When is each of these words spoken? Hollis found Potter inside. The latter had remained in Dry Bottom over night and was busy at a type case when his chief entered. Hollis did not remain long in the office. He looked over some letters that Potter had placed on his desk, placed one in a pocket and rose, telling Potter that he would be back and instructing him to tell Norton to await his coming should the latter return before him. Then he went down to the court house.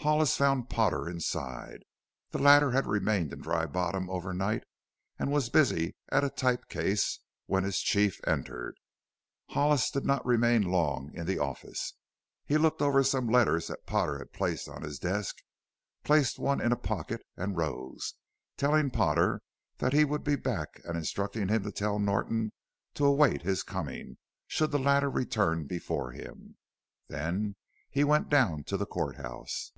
Hollis 0.00 0.36
found 0.36 0.70
Potter 0.70 1.08
inside. 1.08 1.82
The 2.30 2.38
latter 2.38 2.70
had 2.70 2.86
remained 2.86 3.32
in 3.32 3.40
Dry 3.40 3.66
Bottom 3.66 4.08
over 4.08 4.32
night 4.32 4.62
and 5.18 5.32
was 5.32 5.48
busy 5.50 5.96
at 6.12 6.22
a 6.22 6.30
type 6.30 6.68
case 6.68 7.18
when 7.46 7.64
his 7.64 7.80
chief 7.80 8.20
entered. 8.24 8.76
Hollis 9.48 9.90
did 9.90 10.04
not 10.06 10.24
remain 10.24 10.62
long 10.62 11.10
in 11.12 11.26
the 11.26 11.40
office. 11.40 11.94
He 12.44 12.56
looked 12.56 12.80
over 12.80 13.02
some 13.02 13.26
letters 13.28 13.66
that 13.66 13.84
Potter 13.84 14.18
had 14.18 14.32
placed 14.32 14.68
on 14.68 14.82
his 14.82 15.00
desk, 15.00 15.38
placed 16.04 16.38
one 16.38 16.60
in 16.60 16.70
a 16.70 16.76
pocket 16.76 17.26
and 17.36 17.56
rose, 17.56 18.14
telling 18.56 18.92
Potter 18.92 19.42
that 19.78 19.92
he 19.92 20.04
would 20.04 20.22
be 20.22 20.36
back 20.36 20.80
and 20.84 20.96
instructing 20.96 21.48
him 21.48 21.64
to 21.64 21.72
tell 21.72 21.98
Norton 21.98 22.52
to 22.94 23.04
await 23.06 23.42
his 23.42 23.64
coming 23.64 24.18
should 24.46 24.70
the 24.70 24.78
latter 24.78 25.10
return 25.10 25.66
before 25.66 26.12
him. 26.12 26.56
Then 27.08 27.56
he 27.90 28.04
went 28.04 28.28
down 28.28 28.62
to 28.66 28.76
the 28.76 28.86
court 28.86 29.16
house. 29.16 29.72